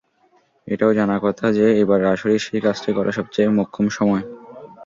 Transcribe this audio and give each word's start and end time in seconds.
এটাও 0.67 0.91
জানা 0.93 1.17
কথা 1.19 1.45
যে, 1.57 1.65
এবারের 1.81 2.11
আসরই 2.13 2.39
সেই 2.39 2.61
কাজটি 2.65 2.89
করার 2.93 3.17
সবচেয়ে 3.17 3.55
মোক্ষম 3.57 3.85
সময়। 3.89 4.23